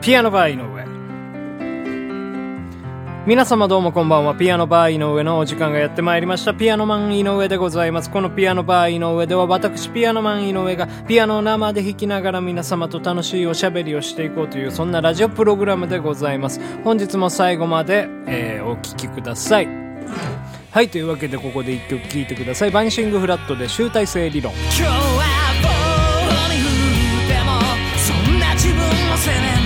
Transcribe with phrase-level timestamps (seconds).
[0.00, 0.88] ピアノバー井上。
[3.26, 4.34] 皆様どうもこんばんは。
[4.34, 6.54] ピアノバー井上のお時間がやってまいりました。
[6.54, 8.10] ピアノマン井上でございます。
[8.10, 16.62] このピアノバー井上では私ピアノマン井上がピアノを生で弾きながら皆様と楽しいおしゃべりをしていこうというそんなラジオプログラムでございます。
[16.82, 19.68] 本日も最後まで、えーお聴きください。
[20.70, 22.70] はいというわけでここで一曲聴いてください。
[22.70, 24.50] バニシングフラットで集大成理論。
[24.54, 24.88] 今日は
[26.48, 26.68] 棒に振
[27.26, 27.60] っても
[27.98, 28.78] そんな自分
[29.12, 29.59] を責め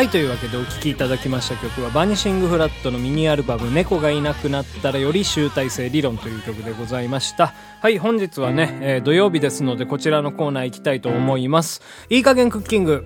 [0.00, 7.52] はい、というわけでお聴きいただきました曲は、バニシングフラットのミニアルバム、猫がいなくなったらより集大成理論という曲でございました。
[7.82, 11.82] はい、本日はね、えー土曜日ですので、こちらのコーナー行きたいと思います。
[12.08, 13.04] いい加減クッキング。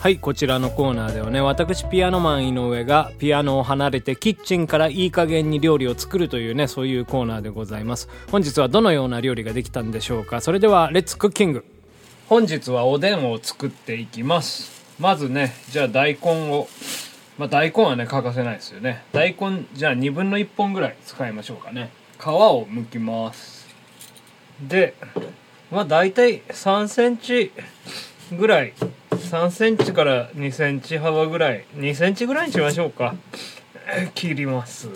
[0.00, 8.08] はい、こちらのコーナーではね、私ピアノマン井上がピアノを離れてキッチンからいい加減に料理を作るというね、そういうコーナーでございます。
[8.32, 10.40] 本日はどのような料理ができたんでしょうか。
[10.40, 11.64] それでは、レッツクッキング。
[12.28, 16.68] 本日はおでんを作っていきますまずねじゃあ大根を
[17.38, 19.02] まあ大根はね欠かせないですよね。
[19.12, 21.90] 大根じゃあ2分の1本ぐらい使いましょうかね。
[22.18, 23.66] 皮を剥きます。
[24.60, 24.94] で
[25.70, 27.50] まあ大体3センチ
[28.36, 28.74] ぐらい
[29.10, 33.14] 3センチから2センチ幅ぐらい2センチぐらいにしましょうか。
[34.14, 34.90] 切ります。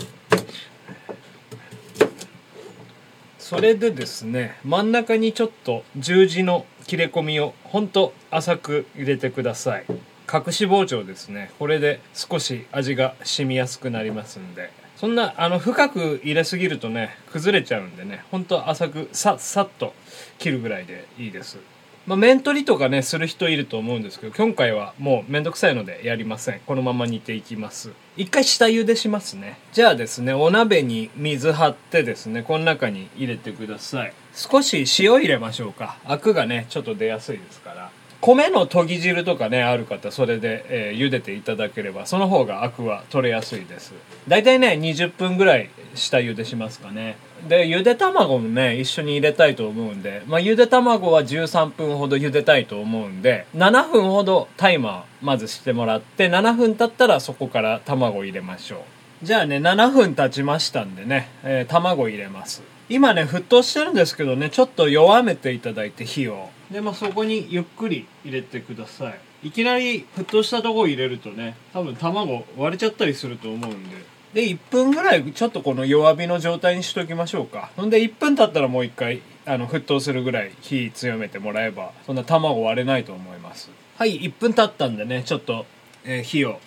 [3.39, 9.85] それでですね真ん中にちょっと十字の切れ込みをほんと浅く入れてください。
[10.33, 11.51] 隠し包丁ですね。
[11.59, 14.71] これで少し味が染みやすくなりますんで。
[14.97, 19.93] そんなあの深く入れすぎるとね崩れちゃうんでねほんと浅くささっと
[20.39, 21.59] 切るぐらいでいいです。
[22.07, 26.61] まあ、面取りとかねする人いると思うんですけど今回はもうめんどくさいのでやりません。
[26.67, 27.93] このまま煮ていきます。
[28.17, 29.59] 一回下茹でしますね。
[29.73, 34.13] じゃあですねお鍋に水張ってですねこの中に入れてください。
[34.35, 35.97] 少し塩入れましょうか。
[36.05, 37.91] アクがねちょっと出やすいですから。
[38.25, 43.93] 米の研ぎ汁とかねある方それで、えー茹でていただければその方がアクは取れやすいです。
[44.29, 47.19] 大体ね20分ぐらい下茹でしますかね。
[47.47, 58.87] でゆで卵もね一緒に入れたいと思うんで、まあ、ゆで卵は13分ほど茹でたいと思うんで7分ほどタイマーまずしてもらって7分経ったらそこから卵入れましょ
[59.23, 59.27] う。
[59.27, 62.63] じゃあね7分経ちましたんでね、えー卵入れます。
[62.89, 66.49] 今ね沸騰してるんですけどねちょっと弱めていただいて火を。
[66.71, 69.49] でまあそこにゆっくり入れてください。
[69.49, 73.97] いきなり沸騰したとこ入れるとね多分卵割れちゃったりすると思うんで。
[74.35, 77.71] で1分ぐらいちょっとこの弱火の状態にしときましょうか。
[77.77, 83.71] ほんで1分経ったらもう1回あの沸騰するぐらい火強めてもらえばそんな卵割れないと思います。
[83.97, 85.67] はい1分経ったんでねちょっと、
[86.05, 86.59] えー火を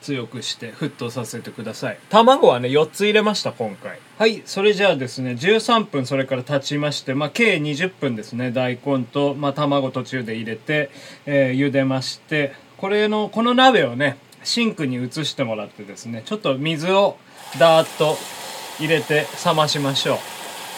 [0.00, 1.98] 強くして沸騰させてください。
[2.08, 3.98] 卵はね4つ入れました今回。
[4.18, 10.90] はいそれじゃあですね13分それから経ちましてまあ計20分ですね大根と、まあ、卵途中で入れて、
[11.26, 17.16] えー茹でましてこれのこの鍋をねシンクに移してもらってですねちょっと水を
[17.58, 18.16] ダーッと
[18.78, 20.18] 入れて冷ましましょう。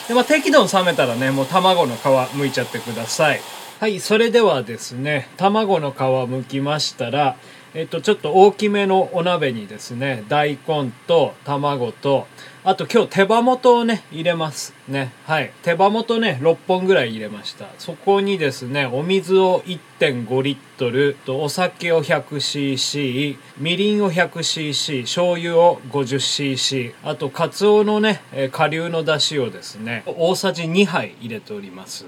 [0.09, 3.41] で、まあ、適度に冷めたらね、もう卵の皮剥いちゃってください。
[3.81, 7.37] はい、それではですね、卵の皮剥きましたら、
[7.73, 12.27] えっと、ちょっと大きめのお鍋にですね、大根と卵と、
[12.63, 14.75] あと今日手羽元をね、入れます。
[14.87, 15.15] ね。
[15.25, 15.51] はい。
[15.63, 17.69] 手羽元ね、6本ぐらい入れました。
[17.79, 32.05] そこにですね、お水を1.5リットル、とお酒を 100cc、みりんを 100cc、醤油を 50cc、あと、カツオのね、えー顆粒の出汁をですね、大さじ2杯入れております。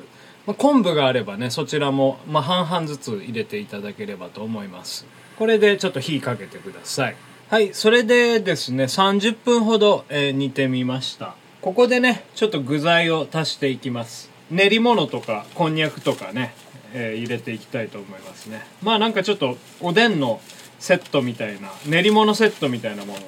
[0.46, 5.06] まあ、昆布があればねそちらも、まあ、半々ずつ入れていただければと思います。
[5.38, 7.16] これでちょっと火かけてください。
[7.48, 11.34] はいそれでですね30分ほど、えー煮てみました。
[11.60, 14.30] ここでねちょっと具材を足していきます。
[14.50, 16.54] 練り物とかこんにゃくとかね、
[16.92, 18.62] えー入れていきたいと思いますね。
[18.82, 20.40] まあなんかちょっとおでんの
[20.78, 23.20] セットみたいな練り物セットみたいなもの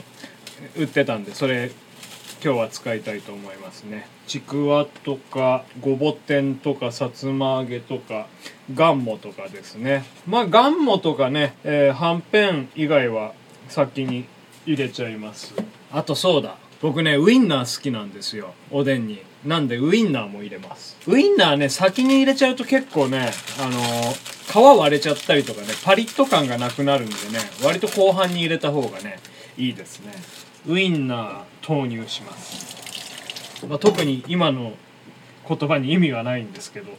[0.76, 1.70] 売ってたんでそれ
[2.44, 4.06] 今日は使いたいと思いますね。
[4.26, 8.26] ちくわとかごぼ天とかさつま揚げとか
[8.74, 10.04] がんもとかですね。
[10.26, 13.32] まあがんもとかね、えーはんぺん以外は
[13.68, 14.26] 先に
[14.66, 15.54] 入れちゃいます。
[15.90, 18.52] あとそうだ僕ねウインナー好きなんですよ。
[18.70, 19.22] おでんに。
[19.46, 20.98] なんでウインナーも入れます。
[21.06, 29.18] ウインナーね先に入れちゃうと結構ねあのー皮割れちゃったりとかねパリッと感がなくなるんでね割と後半に入れた方がね
[29.56, 30.12] いいですね。
[30.66, 34.72] ウインナー投入します、まあ、特に今の
[35.48, 36.92] 言葉に意味はないんですけど。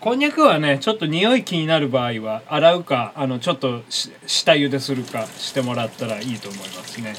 [0.00, 7.14] こんにゃくはねちょっと匂い気になる場合は洗うかあのちょっと下茹でするかしてもらったらいいと思いますね。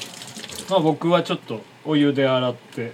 [0.70, 2.92] まあ僕はちょっとお湯で洗って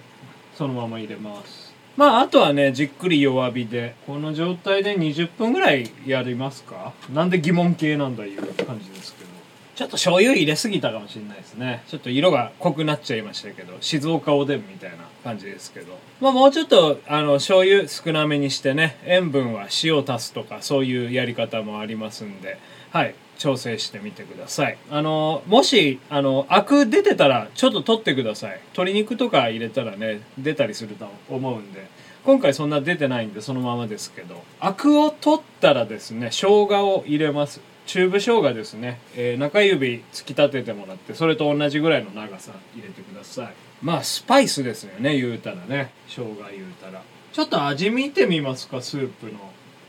[0.56, 1.74] そのまま入れます。
[1.98, 6.94] まああとはねじっくり弱火でこの状態で20分ぐらいやりますか？
[7.12, 9.31] なんで疑問系なんだいう感じですけど。
[9.74, 11.82] ちょっと醤油入れすぎたかもしれないですね。
[11.88, 15.98] ちょっと色が濃くなっちゃいましたけど静岡おでんみたいな感じですけど。
[16.20, 22.58] まあもうちょっとあの醤油少なめにしてね塩分は塩足すとかそういうやり方もありますんで
[22.90, 24.78] はい調整してみてください。
[24.90, 28.60] あのもしあのアク出てたらちょっと取ってください。
[28.74, 31.90] 鶏肉とか入れたらね出たりすると思うんで。
[32.24, 34.44] 今回そんな出てないんでそのままですけど。
[34.60, 37.60] アクを取ったらですね生姜を入れます。
[37.86, 43.54] チューブ生姜ですね、えー中指突き立ててもらってそれと同じぐらいの長さ入れてください。
[43.82, 45.90] まあスパイスですよね言うたらね。
[46.06, 47.02] 生姜言うたら。
[47.32, 49.32] ちょっと味見てみますかスープの。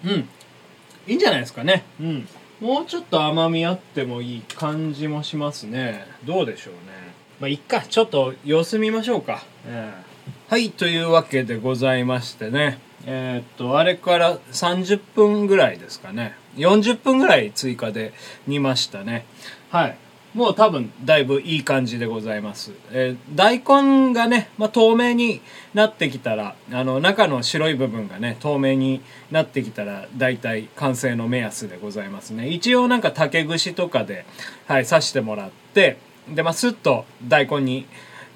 [0.06, 0.30] うん。
[1.08, 1.84] いいんじゃないですかね。
[2.00, 2.28] うん。
[2.60, 6.06] もうちょっと甘みあってもいい感じもしますね。
[6.26, 6.80] どうでしょうね。
[7.40, 7.82] まあいっか。
[7.82, 10.14] ちょっと様子見ましょうか、ええ
[10.50, 12.80] はいというわけでございましてね。
[13.06, 16.38] えーっとあれから30分ぐらいですかね。
[16.56, 18.14] 40分ぐらい追加で
[18.48, 19.26] 煮ましたね。
[19.70, 19.98] はい。
[20.34, 25.42] もう多分だいぶいい感じでございます、えー大根がね、まあ、透明に
[25.74, 29.02] なってきたらあの中の白い部分がね透明に
[29.32, 32.50] なってきたら大体完成の目安でございますね。
[32.50, 34.26] 一応なんか竹串とかで、
[34.68, 35.98] はい、刺してもらって
[36.28, 37.86] でまあスッと大根に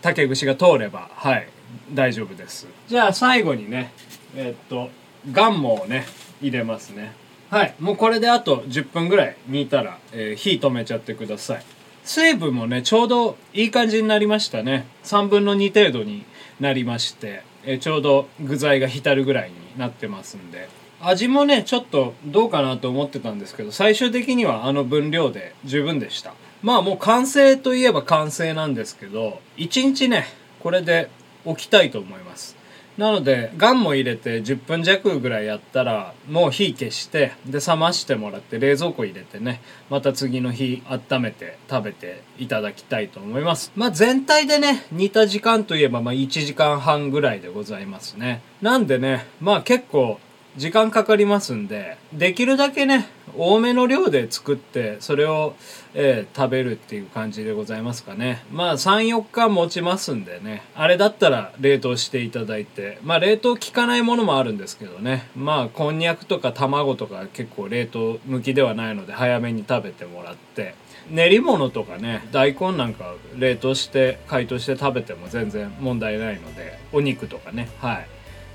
[0.01, 1.47] 竹串が通ればはい
[1.93, 2.67] 大丈夫です。
[2.87, 3.91] じゃあ最後にね
[4.35, 4.89] えーっと
[5.31, 6.05] ガンモをね
[6.41, 7.26] 入れますね。
[7.49, 7.75] はい。
[7.79, 11.63] もうこれであと10分ぐらい煮たら、えー火止めちゃってください。
[12.03, 14.85] 水分もねちょうどいい感じになりましたね。
[15.03, 16.25] 3分の2程度に
[16.59, 20.67] なりまして、えーちょうど具材が浸るぐらいになってますんで。
[20.99, 26.33] 味もねちょっとどうかなと思ってたんですけど最終的にはあの分量で十分でした。
[26.63, 30.25] まあもう完成といえば完成なんですけど1日ね
[30.59, 31.09] これで
[31.45, 32.56] 置きたいと思います。
[32.97, 43.71] なのでガンも入れて10分弱ぐらいやったらもう火消してで冷ましてもらって冷蔵庫入れてねまた次の日温めて食べていただきたいと思います。
[43.75, 48.41] まあ全体でね煮た時間といえばまあ1時間半ぐらいでございますね。
[48.61, 50.19] なんでねまあ結構
[50.57, 55.55] 時間かかりますんでできるだけね多めの量で作ってそれを、
[55.93, 58.43] えー食べるっていう感じでございますかね。
[58.51, 60.61] まあ34日持ちますんでね。
[60.75, 62.99] あれだったら冷凍していただいて。
[63.03, 65.29] まあ冷凍効かないものもあるんですけどね。
[65.35, 70.75] まあこんにゃくとか卵とか結構冷凍向きではないので早めに食べてもらって。
[71.09, 77.69] 練り物とかね大根なんか冷凍して解凍して食べても全然問題ないのでお肉とかね。
[77.79, 78.07] はい。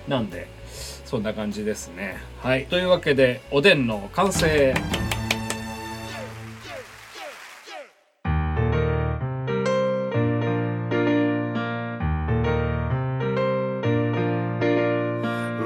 [0.09, 0.47] なんで
[1.13, 2.17] そんな感じですね。
[2.43, 2.65] はい。
[2.69, 4.75] というわけでおでんの完成。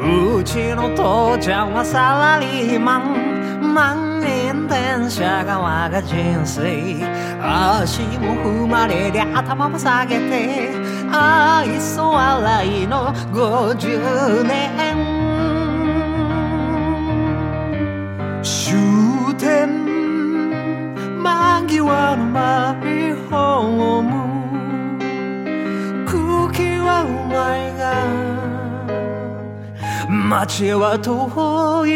[0.02, 3.72] うちの父ちゃんはサラリーマン。
[3.72, 6.96] 満員電車が我が人生
[7.40, 8.34] 足も
[8.64, 10.70] 踏まれりゃ頭も下げて。
[11.12, 15.05] 愛想笑いの50年。
[21.86, 24.10] 間際のマイホーム
[26.04, 26.16] 空
[26.52, 27.84] 気はうまいが。
[30.10, 31.88] 街は遠い。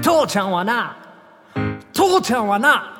[0.00, 0.96] 父ちゃんはな。
[1.92, 2.92] 父ちゃんはな。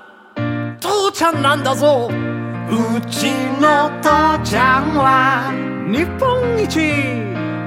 [0.81, 2.11] 父ちゃんなんだぞ。
[2.11, 5.53] うちの父ちゃんは
[5.87, 6.81] 日本一。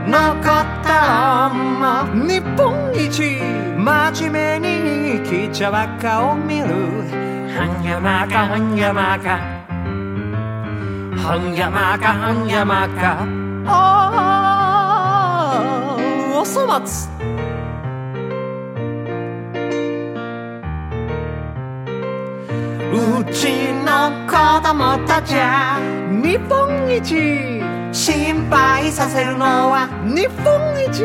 [0.05, 0.43] 残っ
[0.83, 2.03] たまま。
[2.27, 3.39] 日本一。
[3.77, 4.78] 真面目に
[5.39, 9.37] 生きちゃばっかを見るはんやまかはんやまか
[11.17, 13.25] はんやまかはんやまか
[13.65, 14.25] あ
[15.95, 15.97] あ
[16.33, 17.09] お粗末
[22.91, 25.79] うちの子供たちは
[26.21, 27.61] 日本一
[27.93, 31.01] 心配させるのは日本一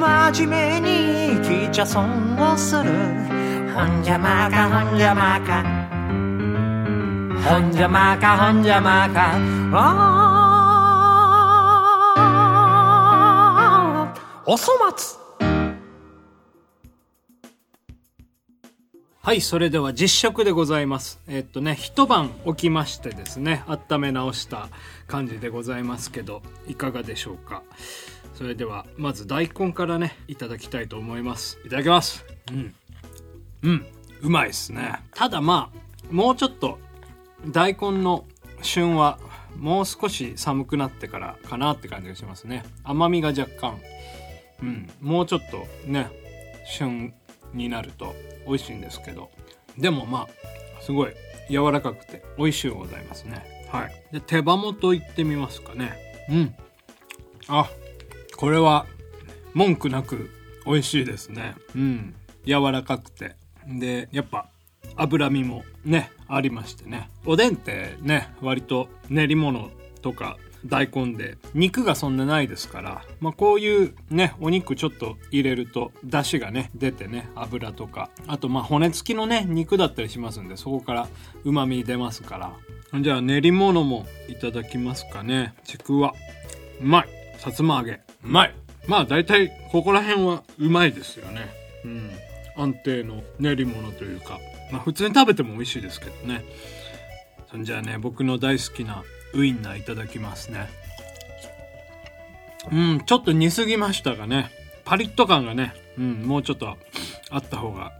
[0.00, 3.27] 真面目に生きちゃ損をする
[3.78, 5.62] ほんじゃまかほんじゃまか
[7.48, 9.34] ほんじゃまかほんじゃまか
[9.72, 9.92] あ
[14.46, 15.16] お粗末
[19.22, 21.20] はい、それでは実食でございます。
[21.28, 24.70] えっとね、一晩置きましてですね、温め直した
[25.06, 27.62] 感じでございますけど、いかがでしょうか？
[28.34, 31.60] それでは、まず大根からね、いただきたいと思います。
[31.64, 32.24] いただきます。
[32.50, 32.74] うん。
[33.62, 33.86] うん、
[34.22, 35.00] うまいですね。
[35.14, 36.78] ただまあ、もうちょっと、
[37.46, 38.24] 大根の
[38.62, 39.18] 旬は、
[39.56, 42.64] もう少し寒くなってからかなって感じがしますね。
[42.84, 43.80] 甘みが若干、
[44.62, 46.10] うん、もうちょっとね、
[46.66, 47.12] 旬
[47.52, 48.14] になると
[48.46, 49.30] 美味しいんですけど。
[49.76, 51.14] でもまあすごい
[51.48, 53.66] 柔らかくて美味しゅうございますね。
[53.72, 53.94] はい。
[54.12, 55.92] で手羽元いってみますかね。
[56.28, 56.54] うん。
[57.48, 57.70] あ
[58.36, 58.86] これは
[59.54, 60.30] 文句なく
[60.66, 61.54] 美味しいですね。
[61.74, 62.14] うん。
[62.44, 63.36] 柔らかくて
[63.68, 64.46] でやっぱ
[64.96, 67.10] 脂身もねありましてね。
[67.26, 69.70] おでんってね割と練り物
[70.02, 81.08] とか大根で肉がそんなないですから、まあ、こういうねお肉ちょっと入れると出汁がね出てね油とかあとまあ骨付きのね肉だったりしますんでそこから
[81.44, 82.52] うまみ出ますから。
[83.00, 85.52] じゃあ練り物もいただきますかね。
[85.64, 86.14] ちくわ。
[86.80, 87.08] うまい。
[87.36, 87.92] さつま揚げ。
[87.92, 88.54] うまい。
[88.86, 91.50] まあ大体ここら辺はうまいですよね。
[91.84, 92.10] うん。
[92.58, 94.38] 安定の練り物というか
[94.70, 96.44] まあ普通に食べても美味しいですけどね。
[97.50, 100.68] そんじゃあね僕の大好きなウインナーいただきますね。
[102.70, 104.50] うんちょっと煮すぎましたがね
[104.84, 106.76] パリッと感がね、うん、もうちょっと
[107.30, 107.92] あった方が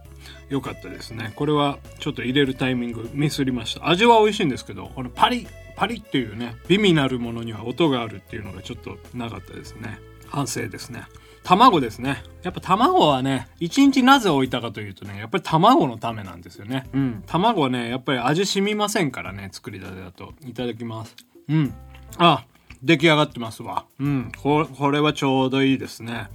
[0.49, 1.33] 良かったですね。
[1.35, 3.87] これはちょっと入れるタイミングミスりました。
[3.87, 9.99] 味は美味しいんですけどこのパリッパリッっていうね美味なるものには音があるっていうのがちょっとなかったですね。
[10.27, 11.03] 反省ですね。
[11.43, 12.23] 卵ですね。
[12.43, 16.87] やっぱ卵はね、一日なぜ置いたかというとね、やっぱり卵のためなんですよね。
[16.93, 17.23] うん。
[17.25, 20.33] 卵はね、やっぱり味染みませんからね、作りたてだと。
[20.45, 21.15] いただきます。
[21.47, 21.73] うん。
[22.17, 22.45] あ、
[22.83, 23.85] 出来上がってますわ。
[23.99, 24.31] うん。
[24.41, 26.27] ここれはちょうどいいですね。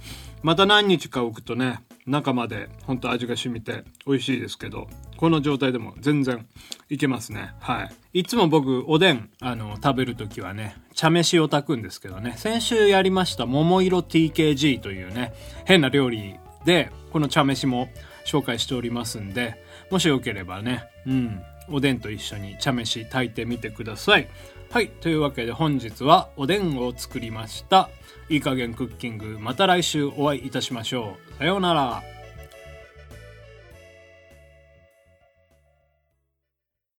[0.43, 6.45] また何日か置くとね、中までほんと味が染みて美味しいですけど、この状態でも全然
[6.89, 7.53] いけますね。
[7.59, 8.19] はい。
[8.19, 15.33] いつも僕、おでん、あの、食べるときはね、茶飯を炊くんですけどね、先週やりました桃色 TKG というね、
[15.65, 17.89] 変な料理で、この茶飯も
[18.25, 24.27] 紹介しておりますんで、もしよければね、うん、おでんと一緒に茶飯炊いてみてください。
[24.69, 24.89] はい。
[24.89, 27.89] というわけで本日はおでんを作りました。
[28.29, 29.37] いい加減クッキング。
[29.39, 31.37] また来週お会いいたしましょう。
[31.37, 32.14] さようなら。